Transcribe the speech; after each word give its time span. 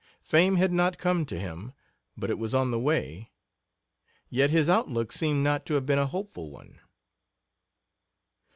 Fame 0.23 0.55
had 0.55 0.71
not 0.71 0.97
come 0.97 1.27
to 1.27 1.39
him, 1.39 1.73
but 2.17 2.31
it 2.31 2.39
was 2.39 2.55
on 2.55 2.71
the 2.71 2.79
way. 2.79 3.29
Yet 4.31 4.49
his 4.49 4.67
outlook 4.67 5.11
seems 5.11 5.43
not 5.43 5.63
to 5.67 5.75
have 5.75 5.85
been 5.85 5.99
a 5.99 6.07
hopeful 6.07 6.49
one. 6.49 6.79